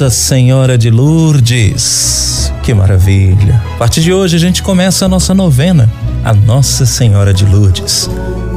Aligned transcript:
Nossa 0.00 0.08
Senhora 0.16 0.78
de 0.78 0.88
Lourdes. 0.88 2.50
Que 2.62 2.72
maravilha! 2.72 3.62
A 3.74 3.76
partir 3.76 4.00
de 4.00 4.14
hoje 4.14 4.34
a 4.34 4.38
gente 4.38 4.62
começa 4.62 5.04
a 5.04 5.08
nossa 5.08 5.34
novena, 5.34 5.92
a 6.24 6.32
Nossa 6.32 6.86
Senhora 6.86 7.34
de 7.34 7.44
Lourdes. 7.44 8.08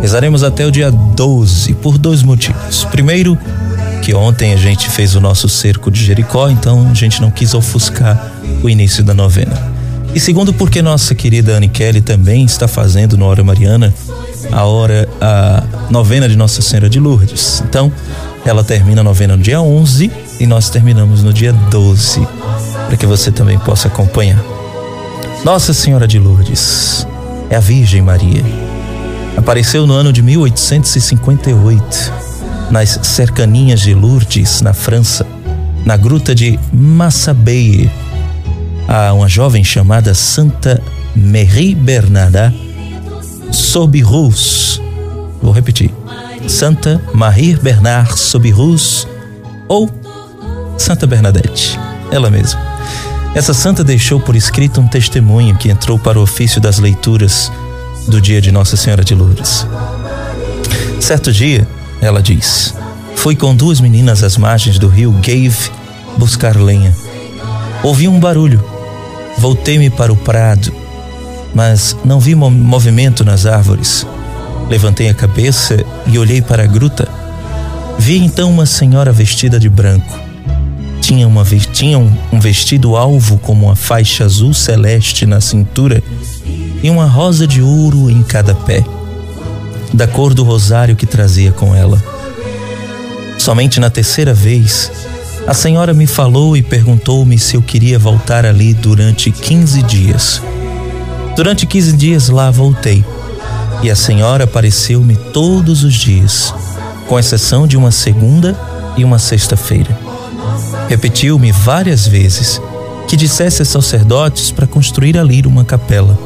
Rezaremos 0.01 0.41
até 0.41 0.65
o 0.65 0.71
dia 0.71 0.89
12 0.89 1.73
por 1.73 1.97
dois 1.97 2.23
motivos. 2.23 2.85
Primeiro, 2.85 3.37
que 4.01 4.13
ontem 4.13 4.53
a 4.53 4.55
gente 4.55 4.89
fez 4.89 5.15
o 5.15 5.19
nosso 5.19 5.49
cerco 5.49 5.91
de 5.91 6.05
Jericó, 6.05 6.49
então 6.49 6.87
a 6.89 6.93
gente 6.93 7.21
não 7.21 7.29
quis 7.29 7.53
ofuscar 7.53 8.31
o 8.63 8.69
início 8.69 9.03
da 9.03 9.13
novena. 9.13 9.73
E 10.15 10.21
segundo, 10.21 10.53
porque 10.53 10.81
nossa 10.81 11.13
querida 11.13 11.57
Anne 11.57 11.67
Kelly 11.67 11.99
também 11.99 12.45
está 12.45 12.69
fazendo 12.69 13.17
no 13.17 13.25
Hora 13.25 13.43
Mariana 13.43 13.93
a 14.49 14.63
hora, 14.63 15.09
a 15.19 15.61
novena 15.89 16.29
de 16.29 16.37
Nossa 16.37 16.61
Senhora 16.61 16.89
de 16.89 17.01
Lourdes. 17.01 17.61
Então, 17.67 17.91
ela 18.45 18.63
termina 18.63 19.01
a 19.01 19.03
novena 19.03 19.35
no 19.35 19.43
dia 19.43 19.61
11 19.61 20.22
e 20.43 20.45
nós 20.45 20.69
terminamos 20.69 21.23
no 21.23 21.31
dia 21.31 21.53
12, 21.53 22.27
para 22.87 22.97
que 22.97 23.05
você 23.05 23.31
também 23.31 23.57
possa 23.57 23.87
acompanhar. 23.87 24.43
Nossa 25.45 25.73
Senhora 25.73 26.05
de 26.05 26.19
Lourdes 26.19 27.07
é 27.49 27.55
a 27.55 27.61
Virgem 27.61 28.01
Maria. 28.01 28.43
Apareceu 29.37 29.87
no 29.87 29.93
ano 29.93 30.11
de 30.11 30.21
1858, 30.21 32.13
nas 32.69 32.99
cercaninhas 33.03 33.79
de 33.79 33.93
Lourdes, 33.93 34.59
na 34.59 34.73
França, 34.73 35.25
na 35.85 35.95
gruta 35.95 36.35
de 36.35 36.59
Massabeille 36.73 37.89
a 38.85 39.13
uma 39.13 39.29
jovem 39.29 39.63
chamada 39.63 40.13
Santa 40.13 40.83
Marie 41.15 41.73
Bernarda 41.73 42.53
Sobirus. 43.49 44.81
Vou 45.41 45.53
repetir. 45.53 45.89
Santa 46.49 47.01
Marie 47.13 47.55
Bernard 47.55 48.19
Sobirus 48.19 49.07
ou 49.69 49.89
Santa 50.83 51.07
Bernadette, 51.07 51.79
ela 52.11 52.29
mesma. 52.29 52.59
Essa 53.33 53.53
santa 53.53 53.85
deixou 53.85 54.19
por 54.19 54.35
escrito 54.35 54.81
um 54.81 54.87
testemunho 54.87 55.55
que 55.55 55.69
entrou 55.69 55.97
para 55.97 56.19
o 56.19 56.23
ofício 56.23 56.59
das 56.59 56.77
leituras 56.77 57.49
do 58.09 58.19
dia 58.19 58.41
de 58.41 58.51
Nossa 58.51 58.75
Senhora 58.75 59.01
de 59.01 59.15
Lourdes. 59.15 59.65
Certo 60.99 61.31
dia, 61.31 61.65
ela 62.01 62.21
diz: 62.21 62.75
Fui 63.15 63.33
com 63.33 63.55
duas 63.55 63.79
meninas 63.79 64.23
às 64.23 64.35
margens 64.35 64.77
do 64.77 64.89
rio 64.89 65.13
Gave 65.13 65.71
buscar 66.17 66.57
lenha. 66.57 66.93
Ouvi 67.81 68.09
um 68.09 68.19
barulho 68.19 68.61
Voltei-me 69.37 69.89
para 69.89 70.11
o 70.11 70.17
prado, 70.17 70.73
mas 71.55 71.95
não 72.03 72.19
vi 72.19 72.35
movimento 72.35 73.23
nas 73.23 73.45
árvores. 73.45 74.05
Levantei 74.69 75.07
a 75.07 75.13
cabeça 75.13 75.77
e 76.05 76.19
olhei 76.19 76.41
para 76.41 76.63
a 76.63 76.67
gruta. 76.67 77.07
Vi 77.97 78.17
então 78.17 78.51
uma 78.51 78.65
senhora 78.65 79.13
vestida 79.13 79.57
de 79.57 79.69
branco. 79.69 80.32
Tinha, 81.13 81.27
uma, 81.27 81.45
tinha 81.45 81.99
um 81.99 82.39
vestido 82.39 82.95
alvo 82.95 83.37
como 83.37 83.67
uma 83.67 83.75
faixa 83.75 84.25
azul 84.25 84.51
celeste 84.51 85.27
na 85.27 85.39
cintura 85.39 86.01
e 86.81 86.89
uma 86.89 87.05
rosa 87.05 87.45
de 87.45 87.61
ouro 87.61 88.09
em 88.09 88.23
cada 88.23 88.55
pé, 88.55 88.83
da 89.93 90.07
cor 90.07 90.33
do 90.33 90.43
rosário 90.43 90.95
que 90.95 91.05
trazia 91.05 91.51
com 91.51 91.75
ela. 91.75 92.01
Somente 93.37 93.79
na 93.79 93.91
terceira 93.91 94.33
vez 94.33 94.91
a 95.45 95.53
senhora 95.53 95.93
me 95.93 96.07
falou 96.07 96.57
e 96.57 96.63
perguntou-me 96.63 97.37
se 97.37 97.55
eu 97.55 97.61
queria 97.61 97.99
voltar 97.99 98.43
ali 98.43 98.73
durante 98.73 99.29
15 99.29 99.83
dias. 99.83 100.41
Durante 101.35 101.67
15 101.67 101.93
dias 101.93 102.27
lá 102.27 102.49
voltei. 102.49 103.05
E 103.83 103.91
a 103.91 103.95
senhora 103.95 104.45
apareceu-me 104.45 105.15
todos 105.15 105.83
os 105.83 105.93
dias, 105.93 106.51
com 107.07 107.19
exceção 107.19 107.67
de 107.67 107.77
uma 107.77 107.91
segunda 107.91 108.57
e 108.97 109.03
uma 109.03 109.19
sexta-feira. 109.19 110.12
Repetiu-me 110.89 111.51
várias 111.51 112.07
vezes 112.07 112.61
que 113.07 113.15
dissesse 113.15 113.61
aos 113.61 113.69
sacerdotes 113.69 114.51
para 114.51 114.67
construir 114.67 115.17
ali 115.17 115.41
uma 115.45 115.65
capela. 115.65 116.17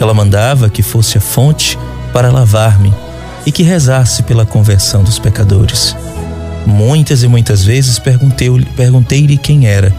Ela 0.00 0.14
mandava 0.14 0.68
que 0.68 0.82
fosse 0.82 1.18
a 1.18 1.20
fonte 1.20 1.78
para 2.12 2.30
lavar-me 2.30 2.92
e 3.44 3.52
que 3.52 3.62
rezasse 3.62 4.22
pela 4.22 4.46
conversão 4.46 5.02
dos 5.02 5.18
pecadores. 5.18 5.96
Muitas 6.66 7.22
e 7.22 7.28
muitas 7.28 7.64
vezes 7.64 7.98
perguntei-lhe 7.98 9.38
quem 9.38 9.66
era, 9.66 9.94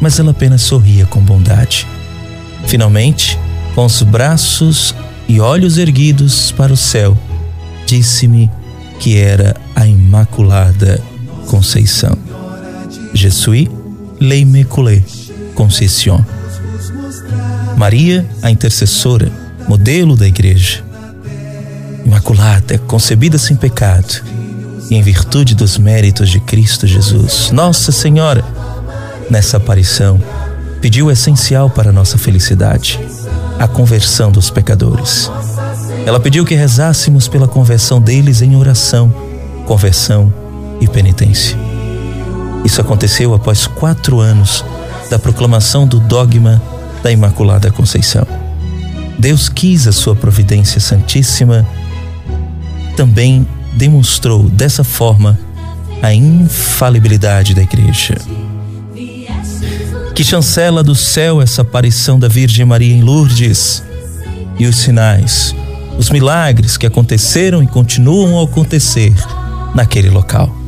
mas 0.00 0.18
ela 0.18 0.30
apenas 0.30 0.62
sorria 0.62 1.04
com 1.06 1.20
bondade. 1.20 1.86
Finalmente, 2.66 3.38
com 3.74 3.84
os 3.84 4.02
braços 4.02 4.94
e 5.28 5.40
olhos 5.40 5.78
erguidos 5.78 6.52
para 6.52 6.72
o 6.72 6.76
céu, 6.76 7.16
disse-me 7.86 8.50
que 8.98 9.18
era 9.18 9.56
a 9.74 9.86
Imaculada 9.86 11.02
Conceição. 11.46 12.25
Je 13.16 13.30
suis 13.30 13.70
l'Immaculée 14.20 15.02
Conceição. 15.54 16.22
Maria, 17.74 18.26
a 18.42 18.50
intercessora, 18.50 19.32
modelo 19.66 20.14
da 20.14 20.28
igreja. 20.28 20.84
Imaculada, 22.04 22.76
concebida 22.76 23.38
sem 23.38 23.56
pecado 23.56 24.22
e 24.90 24.96
em 24.96 25.02
virtude 25.02 25.54
dos 25.54 25.78
méritos 25.78 26.28
de 26.28 26.40
Cristo 26.40 26.86
Jesus, 26.86 27.50
Nossa 27.52 27.90
Senhora, 27.90 28.44
nessa 29.30 29.56
aparição, 29.56 30.20
pediu 30.82 31.06
o 31.06 31.10
essencial 31.10 31.70
para 31.70 31.90
nossa 31.90 32.18
felicidade, 32.18 33.00
a 33.58 33.66
conversão 33.66 34.30
dos 34.30 34.50
pecadores. 34.50 35.30
Ela 36.04 36.20
pediu 36.20 36.44
que 36.44 36.54
rezássemos 36.54 37.28
pela 37.28 37.48
conversão 37.48 37.98
deles 37.98 38.42
em 38.42 38.56
oração, 38.56 39.10
conversão 39.64 40.30
e 40.82 40.86
penitência. 40.86 41.65
Isso 42.64 42.80
aconteceu 42.80 43.34
após 43.34 43.66
quatro 43.66 44.20
anos 44.20 44.64
da 45.10 45.18
proclamação 45.18 45.86
do 45.86 46.00
dogma 46.00 46.60
da 47.02 47.12
Imaculada 47.12 47.70
Conceição. 47.70 48.26
Deus 49.18 49.48
quis 49.48 49.86
a 49.86 49.92
sua 49.92 50.14
providência 50.14 50.80
santíssima 50.80 51.66
também 52.96 53.46
demonstrou 53.74 54.44
dessa 54.48 54.82
forma 54.82 55.38
a 56.02 56.12
infalibilidade 56.12 57.54
da 57.54 57.62
igreja. 57.62 58.16
Que 60.14 60.24
chancela 60.24 60.82
do 60.82 60.94
céu 60.94 61.42
essa 61.42 61.62
aparição 61.62 62.18
da 62.18 62.26
Virgem 62.26 62.64
Maria 62.64 62.94
em 62.94 63.02
Lourdes 63.02 63.82
e 64.58 64.66
os 64.66 64.76
sinais, 64.78 65.54
os 65.98 66.08
milagres 66.08 66.76
que 66.78 66.86
aconteceram 66.86 67.62
e 67.62 67.66
continuam 67.66 68.40
a 68.40 68.44
acontecer 68.44 69.14
naquele 69.74 70.08
local. 70.08 70.65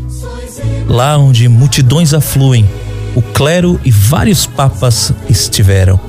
Lá 0.88 1.18
onde 1.18 1.48
multidões 1.48 2.14
afluem, 2.14 2.68
o 3.14 3.20
clero 3.20 3.78
e 3.84 3.90
vários 3.90 4.46
papas 4.46 5.12
estiveram. 5.28 6.00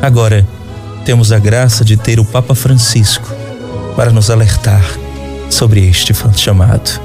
Agora, 0.00 0.46
temos 1.04 1.32
a 1.32 1.38
graça 1.38 1.84
de 1.84 1.96
ter 1.96 2.20
o 2.20 2.24
Papa 2.24 2.54
Francisco 2.54 3.28
para 3.96 4.12
nos 4.12 4.30
alertar 4.30 4.84
sobre 5.50 5.88
este 5.88 6.14
chamado. 6.36 7.00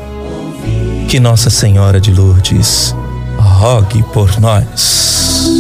Que 1.07 1.19
Nossa 1.19 1.49
Senhora 1.49 1.99
de 1.99 2.11
Lourdes 2.11 2.95
rogue 3.37 4.03
por 4.13 4.39
nós. 4.39 5.52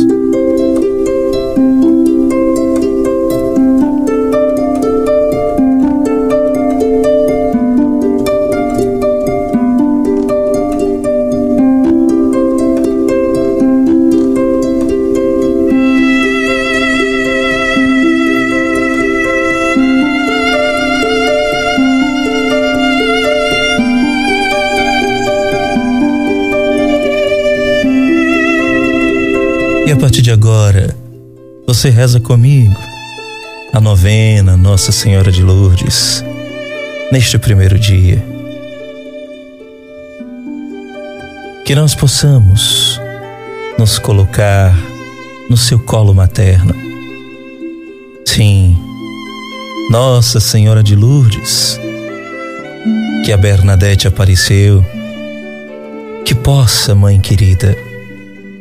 E 29.85 29.91
a 29.91 29.97
partir 29.97 30.21
de 30.21 30.31
agora, 30.31 30.95
você 31.67 31.89
reza 31.89 32.17
comigo 32.17 32.79
a 33.73 33.81
novena 33.81 34.55
Nossa 34.55 34.93
Senhora 34.93 35.29
de 35.29 35.43
Lourdes, 35.43 36.23
neste 37.11 37.37
primeiro 37.37 37.77
dia. 37.77 38.23
Que 41.65 41.75
nós 41.75 41.93
possamos 41.93 42.97
nos 43.77 43.99
colocar 43.99 44.73
no 45.49 45.57
seu 45.57 45.77
colo 45.77 46.13
materno. 46.13 46.73
Sim, 48.25 48.77
Nossa 49.89 50.39
Senhora 50.39 50.81
de 50.81 50.95
Lourdes, 50.95 51.77
que 53.25 53.33
a 53.33 53.37
Bernadette 53.37 54.07
apareceu, 54.07 54.83
que 56.23 56.33
possa, 56.33 56.95
Mãe 56.95 57.19
querida, 57.19 57.77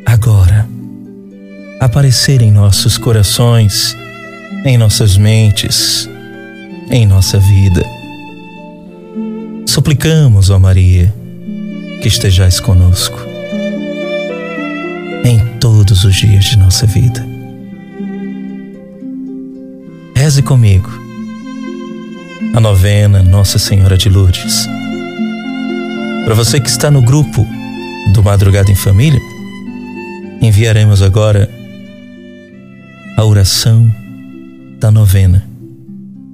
agora 0.05 0.72
aparecer 1.83 2.41
em 2.41 2.49
nossos 2.49 2.97
corações, 2.97 3.95
em 4.65 4.77
nossas 4.77 5.17
mentes, 5.17 6.09
em 6.89 7.05
nossa 7.05 7.37
vida. 7.39 7.83
Suplicamos, 9.67 10.49
ó 10.49 10.57
Maria, 10.57 11.13
que 12.01 12.07
estejais 12.07 12.59
conosco. 12.59 13.19
em 15.25 15.39
todos 15.57 16.03
os 16.03 16.13
dias 16.15 16.43
de 16.43 16.57
nossa 16.57 16.85
vida. 16.85 17.25
Reze 20.13 20.41
comigo 20.41 20.89
a 22.53 22.59
novena 22.59 23.23
Nossa 23.23 23.57
Senhora 23.57 23.97
de 23.97 24.09
Lourdes. 24.09 24.67
Para 26.25 26.35
você 26.35 26.59
que 26.59 26.67
está 26.67 26.91
no 26.91 27.01
grupo 27.01 27.47
do 28.11 28.21
Madrugada 28.21 28.69
em 28.69 28.75
Família, 28.75 29.21
enviaremos 30.41 31.01
agora 31.01 31.49
a 33.17 33.23
oração 33.23 33.93
da 34.79 34.89
novena 34.91 35.43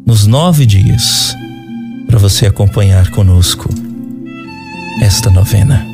nos 0.06 0.26
nove 0.26 0.66
dias 0.66 1.36
para 2.08 2.18
você 2.18 2.48
acompanhar 2.48 3.12
conosco 3.12 3.70
esta 5.02 5.30
novena. 5.30 5.86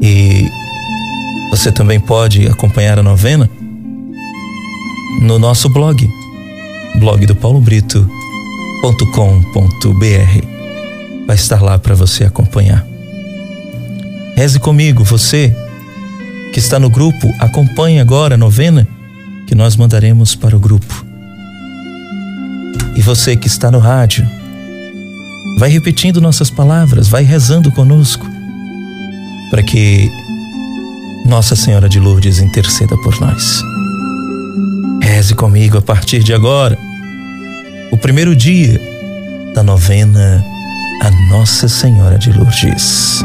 E 0.00 0.48
você 1.50 1.70
também 1.70 2.00
pode 2.00 2.46
acompanhar 2.46 2.98
a 2.98 3.02
novena 3.02 3.50
no 5.20 5.38
nosso 5.38 5.68
blog, 5.68 6.08
blog 6.96 7.26
do 7.26 7.36
Paulo 7.36 7.60
Brito.com.br. 7.60 8.06
Vai 11.26 11.36
estar 11.36 11.62
lá 11.62 11.78
para 11.78 11.94
você 11.94 12.24
acompanhar. 12.24 12.86
Reze 14.34 14.58
comigo, 14.58 15.04
você 15.04 15.54
que 16.52 16.58
está 16.58 16.78
no 16.78 16.90
grupo, 16.90 17.32
acompanhe 17.38 17.98
agora 17.98 18.34
a 18.34 18.38
novena 18.38 18.86
que 19.46 19.54
nós 19.54 19.74
mandaremos 19.74 20.34
para 20.34 20.54
o 20.54 20.60
grupo. 20.60 21.04
E 22.94 23.00
você 23.00 23.34
que 23.34 23.46
está 23.46 23.70
no 23.70 23.78
rádio, 23.78 24.26
vai 25.58 25.70
repetindo 25.70 26.20
nossas 26.20 26.50
palavras, 26.50 27.08
vai 27.08 27.22
rezando 27.22 27.72
conosco, 27.72 28.26
para 29.50 29.62
que 29.62 30.10
Nossa 31.26 31.56
Senhora 31.56 31.88
de 31.88 31.98
Lourdes 31.98 32.38
interceda 32.38 32.96
por 32.98 33.18
nós. 33.18 33.62
Reze 35.02 35.34
comigo 35.34 35.78
a 35.78 35.82
partir 35.82 36.22
de 36.22 36.34
agora, 36.34 36.78
o 37.90 37.96
primeiro 37.96 38.36
dia 38.36 38.80
da 39.54 39.62
novena 39.62 40.44
a 41.02 41.10
Nossa 41.30 41.66
Senhora 41.66 42.18
de 42.18 42.30
Lourdes. 42.30 43.24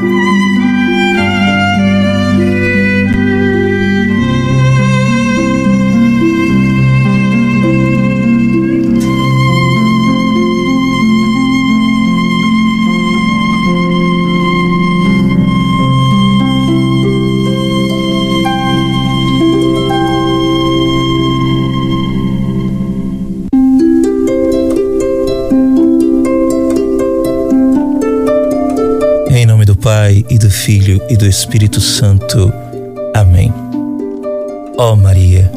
Filho 30.68 31.02
e 31.10 31.16
do 31.16 31.26
Espírito 31.26 31.80
Santo. 31.80 32.52
Amém. 33.16 33.54
Ó 34.78 34.98
Maria, 34.98 35.50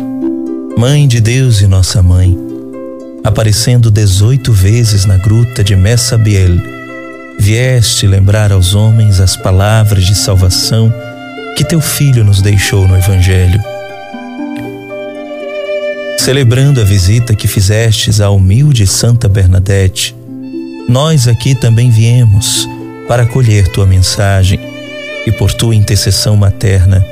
Mãe 0.79 1.09
de 1.09 1.21
Deus 1.21 1.61
e 1.61 1.67
nossa 1.67 2.01
mãe, 2.01 2.39
aparecendo 3.25 3.91
dezoito 3.91 4.53
vezes 4.53 5.05
na 5.07 5.17
gruta 5.17 5.65
de 5.65 5.75
Messabiel, 5.75 6.53
vieste 7.41 8.07
lembrar 8.07 8.53
aos 8.53 8.73
homens 8.77 9.19
as 9.19 9.37
palavras 9.37 10.05
de 10.05 10.15
salvação 10.15 10.95
que 11.57 11.65
teu 11.65 11.81
Filho 11.81 12.23
nos 12.23 12.41
deixou 12.41 12.87
no 12.87 12.97
Evangelho. 12.97 13.61
Celebrando 16.19 16.81
a 16.81 16.85
visita 16.85 17.35
que 17.35 17.49
fizestes 17.49 18.21
à 18.21 18.31
humilde 18.31 18.87
Santa 18.87 19.29
Bernadette, 19.29 20.15
nós 20.89 21.27
aqui 21.27 21.57
também 21.57 21.91
viemos 21.91 22.69
para 23.09 23.25
acolher 23.25 23.67
tua 23.73 23.85
mensagem 23.85 24.70
e, 25.27 25.33
por 25.33 25.53
tua 25.53 25.75
intercessão 25.75 26.37
materna, 26.37 27.05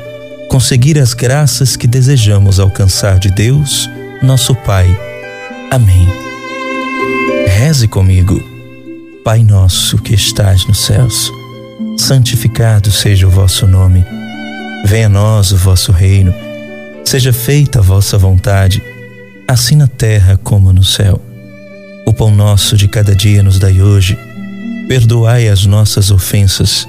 conseguir 0.48 0.98
as 0.98 1.14
graças 1.14 1.76
que 1.76 1.86
desejamos 1.86 2.58
alcançar 2.58 3.18
de 3.18 3.30
Deus, 3.30 3.88
nosso 4.22 4.54
Pai. 4.54 4.86
Amém. 5.70 6.08
Reze 7.46 7.86
comigo. 7.86 8.42
Pai 9.24 9.42
nosso 9.42 9.98
que 9.98 10.14
estás 10.14 10.66
nos 10.66 10.84
céus, 10.84 11.30
santificado 11.98 12.90
seja 12.90 13.26
o 13.26 13.30
vosso 13.30 13.66
nome. 13.66 14.04
Venha 14.86 15.06
a 15.06 15.10
nós 15.10 15.52
o 15.52 15.56
vosso 15.56 15.92
reino. 15.92 16.32
Seja 17.04 17.32
feita 17.32 17.80
a 17.80 17.82
vossa 17.82 18.16
vontade, 18.16 18.82
assim 19.46 19.76
na 19.76 19.86
terra 19.86 20.38
como 20.42 20.72
no 20.72 20.84
céu. 20.84 21.20
O 22.06 22.12
pão 22.12 22.30
nosso 22.30 22.76
de 22.76 22.88
cada 22.88 23.14
dia 23.14 23.42
nos 23.42 23.58
dai 23.58 23.82
hoje 23.82 24.16
Perdoai 24.88 25.48
as 25.48 25.66
nossas 25.66 26.10
ofensas, 26.10 26.88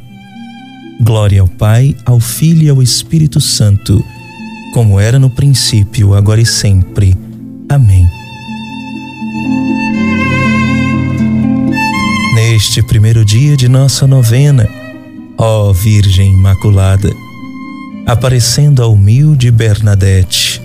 Glória 1.03 1.41
ao 1.41 1.47
Pai, 1.47 1.95
ao 2.05 2.19
Filho 2.19 2.61
e 2.61 2.69
ao 2.69 2.79
Espírito 2.79 3.41
Santo, 3.41 4.05
como 4.71 4.99
era 4.99 5.17
no 5.17 5.31
princípio, 5.31 6.13
agora 6.13 6.39
e 6.39 6.45
sempre. 6.45 7.17
Amém. 7.67 8.07
Neste 12.35 12.83
primeiro 12.83 13.25
dia 13.25 13.57
de 13.57 13.67
nossa 13.67 14.05
novena, 14.05 14.69
ó 15.39 15.73
Virgem 15.73 16.33
Imaculada, 16.33 17.11
aparecendo 18.05 18.83
a 18.83 18.87
humilde 18.87 19.49
Bernadette, 19.49 20.61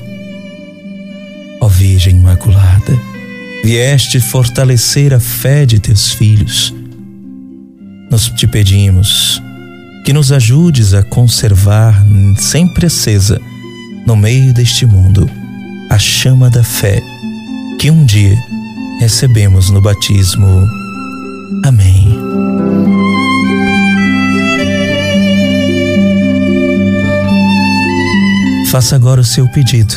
ó 1.63 1.67
Virgem 1.67 2.15
Imaculada, 2.15 3.01
vieste 3.65 4.21
fortalecer 4.21 5.15
a 5.15 5.19
fé 5.19 5.65
de 5.65 5.81
teus 5.81 6.11
filhos. 6.11 6.75
Nós 8.11 8.29
te 8.29 8.47
pedimos 8.47 9.41
que 10.07 10.13
nos 10.13 10.31
ajudes 10.31 10.95
a 10.95 11.03
conservar 11.03 12.07
sempre 12.39 12.87
acesa, 12.87 13.41
no 14.07 14.15
meio 14.15 14.55
deste 14.55 14.87
mundo, 14.87 15.29
a 15.91 15.99
chama 15.99 16.49
da 16.49 16.63
fé 16.63 17.03
que 17.77 17.91
um 17.91 18.05
dia 18.05 18.37
recebemos 19.01 19.69
no 19.69 19.83
batismo. 19.83 20.65
Amém. 21.65 22.17
Faça 28.71 28.95
agora 28.95 29.21
o 29.21 29.25
seu 29.25 29.49
pedido 29.49 29.97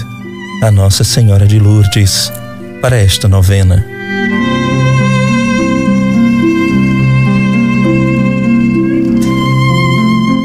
a 0.63 0.71
Nossa 0.71 1.03
Senhora 1.03 1.45
de 1.45 1.59
Lourdes 1.59 2.33
para 2.81 2.97
esta 2.97 3.27
novena. 3.27 3.98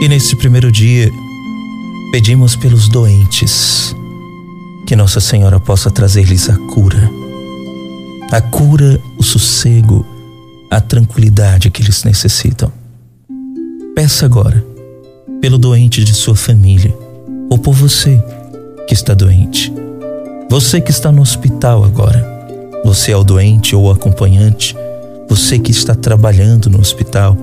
E 0.04 0.08
neste 0.08 0.36
primeiro 0.36 0.70
dia, 0.70 1.10
pedimos 2.12 2.54
pelos 2.54 2.88
doentes, 2.90 3.96
que 4.86 4.94
Nossa 4.94 5.18
Senhora 5.18 5.58
possa 5.58 5.90
trazer-lhes 5.90 6.50
a 6.50 6.58
cura. 6.58 7.10
A 8.30 8.38
cura, 8.42 9.00
o 9.16 9.22
sossego, 9.22 10.04
a 10.70 10.78
tranquilidade 10.78 11.70
que 11.70 11.80
eles 11.80 12.04
necessitam. 12.04 12.70
Peça 13.94 14.26
agora, 14.26 14.62
pelo 15.40 15.56
doente 15.56 16.04
de 16.04 16.12
sua 16.12 16.36
família, 16.36 16.94
ou 17.48 17.56
por 17.56 17.72
você 17.72 18.22
que 18.86 18.92
está 18.92 19.14
doente 19.14 19.72
você 20.50 20.80
que 20.80 20.90
está 20.90 21.10
no 21.10 21.22
hospital 21.22 21.82
agora, 21.82 22.24
você 22.84 23.12
é 23.12 23.16
o 23.16 23.24
doente 23.24 23.74
ou 23.74 23.86
o 23.86 23.90
acompanhante, 23.90 24.76
você 25.28 25.58
que 25.58 25.70
está 25.70 25.94
trabalhando 25.94 26.68
no 26.68 26.78
hospital, 26.78 27.36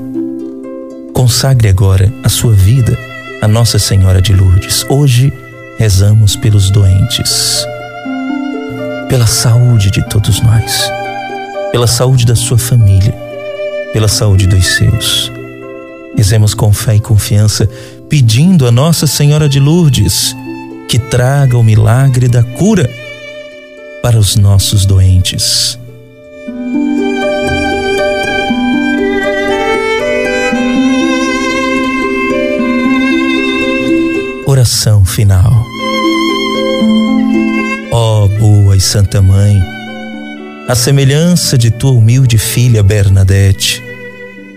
consagre 1.13 1.69
agora 1.69 2.11
a 2.23 2.29
sua 2.29 2.53
vida 2.53 2.97
a 3.41 3.47
Nossa 3.47 3.79
Senhora 3.79 4.21
de 4.21 4.33
Lourdes. 4.33 4.85
Hoje 4.87 5.33
rezamos 5.77 6.35
pelos 6.35 6.69
doentes, 6.69 7.65
pela 9.09 9.25
saúde 9.25 9.89
de 9.89 10.07
todos 10.09 10.41
nós, 10.41 10.91
pela 11.71 11.87
saúde 11.87 12.25
da 12.25 12.35
sua 12.35 12.57
família, 12.57 13.13
pela 13.93 14.07
saúde 14.07 14.47
dos 14.47 14.65
seus. 14.65 15.31
Rezemos 16.15 16.53
com 16.53 16.71
fé 16.71 16.95
e 16.95 16.99
confiança 16.99 17.67
pedindo 18.07 18.67
a 18.67 18.71
Nossa 18.71 19.07
Senhora 19.07 19.49
de 19.49 19.59
Lourdes 19.59 20.35
que 20.87 20.99
traga 20.99 21.57
o 21.57 21.63
milagre 21.63 22.27
da 22.27 22.43
cura 22.43 22.89
para 24.03 24.19
os 24.19 24.35
nossos 24.35 24.85
doentes. 24.85 25.79
Oração 34.61 35.03
final. 35.03 35.65
Ó 37.91 38.25
oh, 38.25 38.27
boa 38.27 38.77
e 38.77 38.79
santa 38.79 39.19
mãe, 39.19 39.59
a 40.67 40.75
semelhança 40.75 41.57
de 41.57 41.71
tua 41.71 41.93
humilde 41.93 42.37
filha 42.37 42.83
Bernadette, 42.83 43.81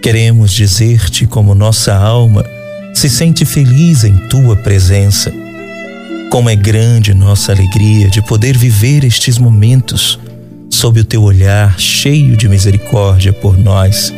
queremos 0.02 0.52
dizer-te 0.52 1.26
como 1.26 1.54
nossa 1.54 1.94
alma 1.94 2.44
se 2.92 3.08
sente 3.08 3.46
feliz 3.46 4.04
em 4.04 4.14
tua 4.28 4.54
presença. 4.56 5.32
Como 6.30 6.50
é 6.50 6.54
grande 6.54 7.14
nossa 7.14 7.52
alegria 7.52 8.10
de 8.10 8.20
poder 8.20 8.58
viver 8.58 9.04
estes 9.04 9.38
momentos 9.38 10.18
sob 10.68 11.00
o 11.00 11.04
teu 11.04 11.22
olhar 11.22 11.80
cheio 11.80 12.36
de 12.36 12.46
misericórdia 12.46 13.32
por 13.32 13.56
nós. 13.56 14.12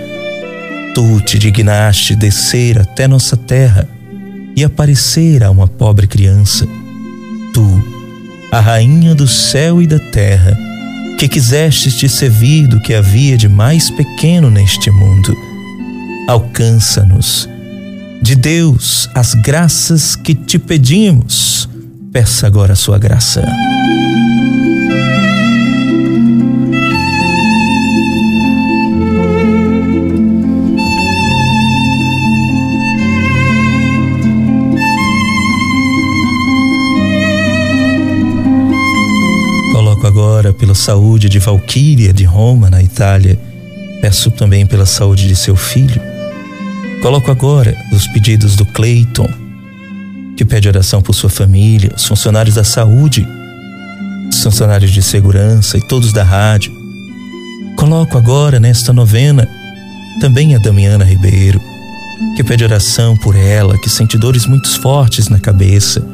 Tu 0.97 1.21
te 1.21 1.39
dignaste 1.39 2.17
descer 2.17 2.77
até 2.77 3.07
nossa 3.07 3.37
terra 3.37 3.89
e 4.57 4.65
aparecer 4.65 5.45
a 5.45 5.51
uma 5.51 5.69
pobre 5.69 6.07
criança. 6.07 6.67
Tu, 7.53 7.85
a 8.51 8.59
rainha 8.59 9.15
do 9.15 9.29
céu 9.29 9.83
e 9.83 9.87
da 9.87 9.99
terra, 9.99 10.57
que 11.19 11.29
quisestes 11.29 11.95
te 11.95 12.09
servir 12.09 12.67
do 12.67 12.81
que 12.81 12.95
havia 12.95 13.37
de 13.37 13.49
mais 13.49 13.91
pequeno 13.91 14.51
neste 14.51 14.91
mundo. 14.91 15.37
Alcança-nos 16.27 17.49
de 18.23 18.35
Deus 18.35 19.09
as 19.15 19.35
graças 19.35 20.17
que 20.17 20.35
te 20.35 20.59
pedimos. 20.59 21.69
Peça 22.13 22.47
agora 22.47 22.73
a 22.73 22.77
sua 22.77 22.99
graça. 22.99 23.45
Saúde 40.77 41.29
de 41.29 41.39
Valquíria 41.39 42.13
de 42.13 42.25
Roma, 42.25 42.71
na 42.71 42.83
Itália. 42.83 43.39
Peço 44.01 44.31
também 44.31 44.67
pela 44.67 44.87
saúde 44.87 45.27
de 45.27 45.35
seu 45.35 45.57
filho 45.57 46.01
Coloco 47.07 47.31
agora 47.31 47.77
os 47.93 48.07
pedidos 48.09 48.57
do 48.57 48.65
Cleiton, 48.67 49.29
que 50.37 50.45
pede 50.45 50.67
oração 50.67 51.01
por 51.01 51.15
sua 51.15 51.31
família, 51.31 51.93
os 51.95 52.05
funcionários 52.05 52.57
da 52.57 52.65
saúde, 52.65 53.27
os 54.29 54.43
funcionários 54.43 54.91
de 54.91 55.03
segurança 55.03 55.79
e 55.79 55.81
todos 55.87 56.13
da 56.13 56.25
rádio. 56.25 56.73
Coloco 57.77 58.19
agora 58.19 58.59
nesta 58.59 58.93
novena 58.93 59.47
também 60.21 60.57
a 60.57 60.59
Damiana 60.59 61.05
Ribeiro, 61.05 61.61
que 62.35 62.43
pede 62.43 62.65
oração 62.65 63.17
por 63.17 63.37
ela, 63.37 63.79
que 63.79 63.89
sente 63.91 64.19
dores 64.19 64.47
muito 64.47 64.69
fortes 64.81 65.29
na 65.29 65.39
cabeça. 65.39 66.05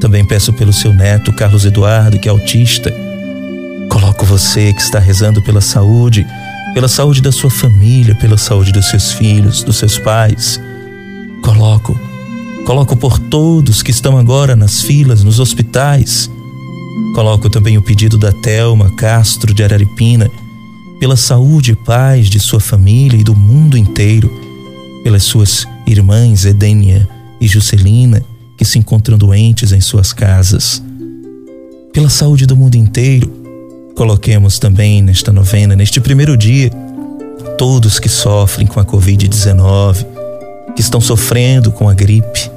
Também 0.00 0.24
peço 0.24 0.52
pelo 0.52 0.72
seu 0.72 0.92
neto, 0.92 1.32
Carlos 1.32 1.64
Eduardo, 1.64 2.18
que 2.18 2.28
é 2.28 2.30
autista. 2.30 2.94
Coloco 3.90 4.24
você 4.24 4.72
que 4.72 4.80
está 4.80 4.98
rezando 4.98 5.42
pela 5.42 5.60
saúde 5.60 6.26
pela 6.74 6.88
saúde 6.88 7.20
da 7.20 7.32
sua 7.32 7.50
família, 7.50 8.14
pela 8.14 8.36
saúde 8.36 8.72
dos 8.72 8.86
seus 8.86 9.12
filhos, 9.12 9.62
dos 9.62 9.76
seus 9.76 9.98
pais. 9.98 10.60
Coloco, 11.42 11.98
coloco 12.64 12.96
por 12.96 13.18
todos 13.18 13.82
que 13.82 13.90
estão 13.90 14.16
agora 14.16 14.54
nas 14.54 14.82
filas, 14.82 15.24
nos 15.24 15.40
hospitais. 15.40 16.30
Coloco 17.14 17.48
também 17.48 17.76
o 17.76 17.82
pedido 17.82 18.16
da 18.16 18.32
Telma 18.32 18.90
Castro 18.90 19.52
de 19.52 19.64
Araripina, 19.64 20.30
pela 21.00 21.16
saúde 21.16 21.72
e 21.72 21.76
paz 21.76 22.28
de 22.28 22.38
sua 22.38 22.60
família 22.60 23.18
e 23.18 23.24
do 23.24 23.34
mundo 23.34 23.76
inteiro, 23.76 24.30
pelas 25.02 25.24
suas 25.24 25.66
irmãs 25.86 26.44
Edênia 26.44 27.08
e 27.40 27.48
Juscelina, 27.48 28.22
que 28.56 28.64
se 28.64 28.78
encontram 28.78 29.16
doentes 29.16 29.72
em 29.72 29.80
suas 29.80 30.12
casas, 30.12 30.82
pela 31.92 32.08
saúde 32.08 32.46
do 32.46 32.56
mundo 32.56 32.74
inteiro, 32.74 33.32
Coloquemos 33.98 34.60
também 34.60 35.02
nesta 35.02 35.32
novena, 35.32 35.74
neste 35.74 36.00
primeiro 36.00 36.36
dia, 36.36 36.70
todos 37.58 37.98
que 37.98 38.08
sofrem 38.08 38.64
com 38.64 38.78
a 38.78 38.84
Covid-19, 38.84 40.06
que 40.76 40.80
estão 40.80 41.00
sofrendo 41.00 41.72
com 41.72 41.88
a 41.88 41.94
gripe, 41.94 42.48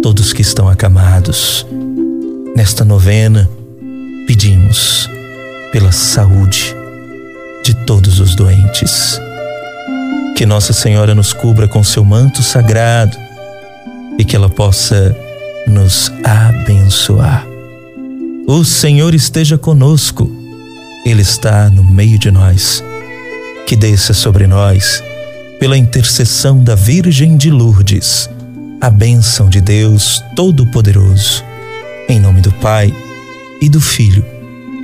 todos 0.00 0.32
que 0.32 0.40
estão 0.40 0.68
acamados. 0.68 1.66
Nesta 2.54 2.84
novena, 2.84 3.50
pedimos 4.28 5.10
pela 5.72 5.90
saúde 5.90 6.76
de 7.64 7.74
todos 7.74 8.20
os 8.20 8.36
doentes. 8.36 9.20
Que 10.36 10.46
Nossa 10.46 10.72
Senhora 10.72 11.12
nos 11.12 11.32
cubra 11.32 11.66
com 11.66 11.82
seu 11.82 12.04
manto 12.04 12.40
sagrado 12.40 13.18
e 14.16 14.24
que 14.24 14.36
ela 14.36 14.48
possa 14.48 15.12
nos 15.66 16.12
abençoar. 16.22 17.44
O 18.46 18.62
Senhor 18.62 19.12
esteja 19.12 19.58
conosco 19.58 20.43
ele 21.04 21.22
está 21.22 21.68
no 21.68 21.84
meio 21.84 22.18
de 22.18 22.30
nós. 22.30 22.82
Que 23.66 23.76
desça 23.76 24.12
sobre 24.12 24.46
nós, 24.46 25.02
pela 25.58 25.76
intercessão 25.76 26.62
da 26.62 26.74
Virgem 26.74 27.36
de 27.36 27.50
Lourdes, 27.50 28.28
a 28.80 28.90
bênção 28.90 29.48
de 29.48 29.60
Deus 29.60 30.22
Todo-Poderoso. 30.36 31.44
Em 32.08 32.20
nome 32.20 32.40
do 32.40 32.52
Pai, 32.52 32.92
e 33.60 33.68
do 33.68 33.80
Filho, 33.80 34.24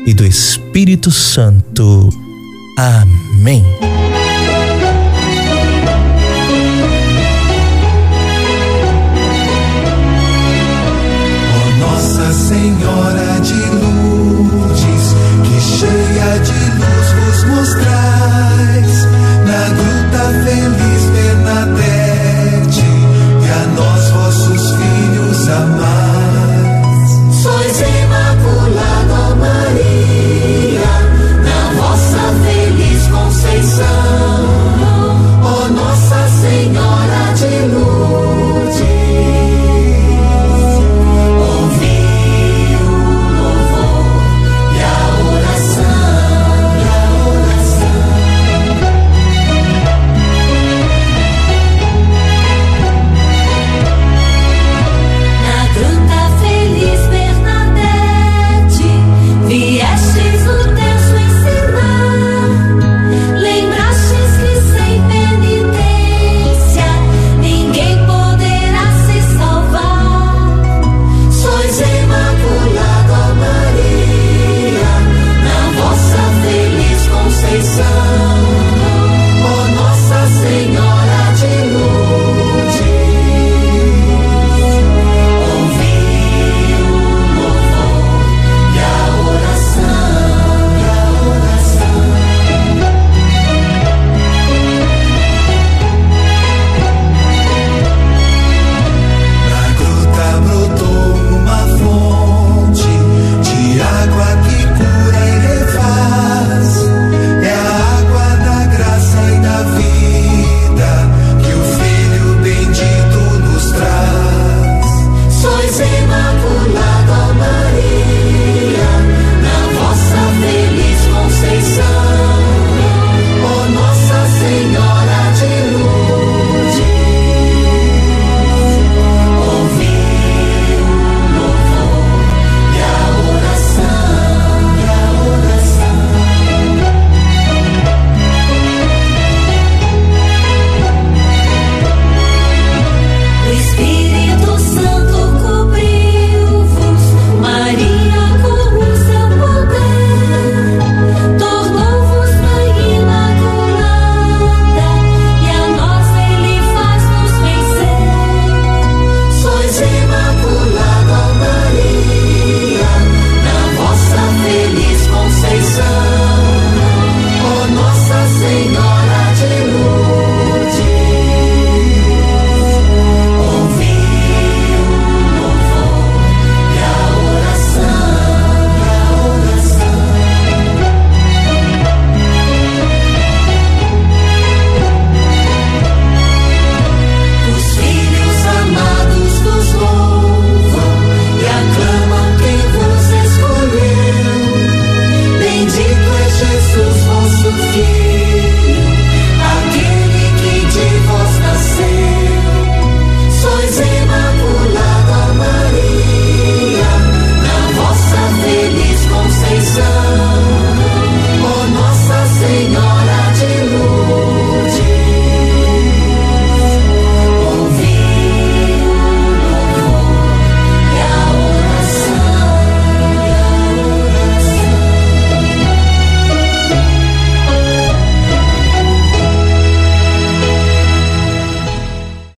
e 0.06 0.14
do 0.14 0.24
Espírito 0.24 1.10
Santo. 1.10 2.08
Amém. 2.78 3.62